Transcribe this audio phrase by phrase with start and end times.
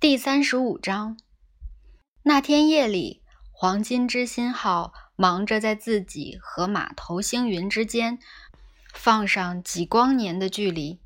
[0.00, 1.18] 第三十五章，
[2.22, 8.18] 那天夜里，黄金之心号忙着在自己和码头星云之间
[8.94, 11.02] 放上几光年的距离。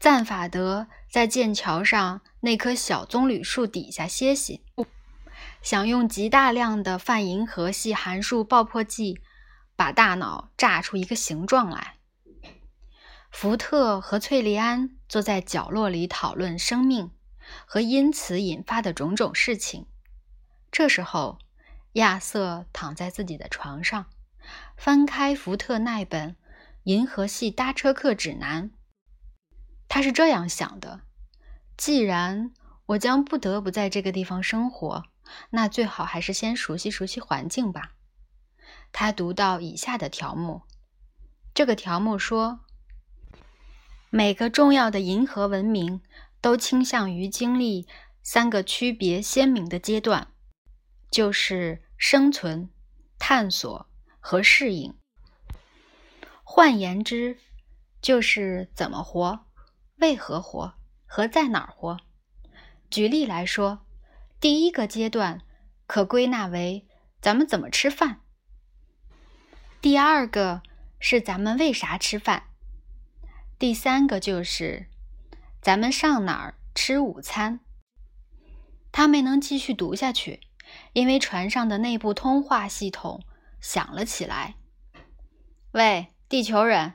[0.00, 4.64] 赞法德在剑桥上那棵小棕榈树底下歇息，
[5.62, 9.20] 想用极大量的泛银河系函数爆破剂
[9.76, 11.98] 把大脑炸出一个形状来。
[13.30, 17.12] 福特和翠莉安坐在角落里讨论生命。
[17.66, 19.86] 和因此引发的种种事情。
[20.70, 21.38] 这时候，
[21.94, 24.06] 亚瑟躺在自己的床上，
[24.76, 26.30] 翻开福特那本
[26.84, 28.70] 《银河系搭车客指南》。
[29.88, 31.00] 他是这样想的：
[31.76, 32.52] 既然
[32.86, 35.04] 我将不得不在这个地方生活，
[35.50, 37.94] 那最好还是先熟悉熟悉环境吧。
[38.92, 40.62] 他读到以下的条目：
[41.52, 42.60] 这个条目说，
[44.10, 46.00] 每个重要的银河文明。
[46.40, 47.86] 都倾向于经历
[48.22, 50.28] 三个区别鲜明的阶段，
[51.10, 52.70] 就是生存、
[53.18, 53.86] 探索
[54.18, 54.94] 和适应。
[56.42, 57.38] 换言之，
[58.00, 59.46] 就是怎么活、
[59.96, 60.74] 为何活
[61.06, 61.98] 和在哪儿活。
[62.90, 63.86] 举例来说，
[64.40, 65.42] 第一个阶段
[65.86, 66.88] 可归纳为
[67.20, 68.22] 咱们怎么吃饭；
[69.80, 70.62] 第二个
[70.98, 72.44] 是咱们为啥吃饭；
[73.58, 74.88] 第三个就是。
[75.60, 77.60] 咱们上哪儿吃午餐？
[78.90, 80.40] 他没能继续读下去，
[80.94, 83.22] 因为船上的内部通话系统
[83.60, 84.56] 响了起来。
[85.72, 86.94] “喂，地球人，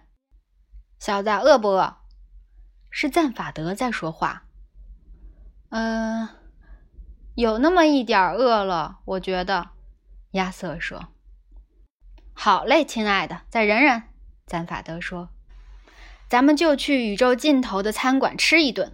[1.00, 1.98] 小子，饿不饿？”
[2.90, 4.48] 是赞法德在说话。
[5.70, 6.28] “嗯，
[7.36, 9.70] 有那么一点饿了，我觉得。”
[10.32, 11.10] 亚瑟说。
[12.34, 14.04] “好嘞，亲爱的，再忍忍。”
[14.48, 15.30] 赞法德说。
[16.28, 18.92] 咱们就去宇宙尽头的餐馆吃一顿。